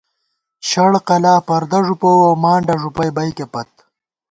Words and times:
شڑ 0.69 0.91
قلاں 1.07 1.39
پردہ 1.47 1.79
ݫُپُوَہ، 1.85 2.29
مانڈہ 2.43 2.75
ݫُپَئ 2.81 3.09
بَئکے 3.15 3.45
پت 3.51 3.69